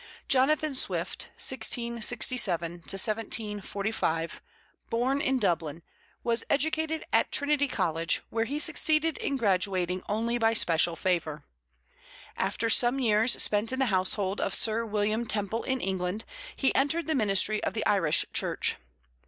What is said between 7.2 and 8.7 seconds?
Trinity College, where he